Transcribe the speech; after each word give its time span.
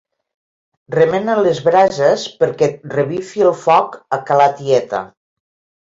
Remena 0.95 1.35
les 1.41 1.61
brases 1.67 2.25
perquè 2.41 2.73
revifi 2.97 3.47
el 3.53 3.57
foc 3.69 3.97
a 4.19 4.23
ca 4.31 4.43
la 4.45 4.53
tieta. 4.61 5.09